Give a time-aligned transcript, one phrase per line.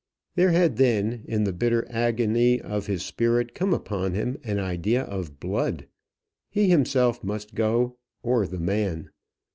[0.33, 5.03] There had then, in the bitter agony of his spirit, come upon him an idea
[5.03, 5.85] of blood.
[6.49, 9.11] He himself must go, or the man.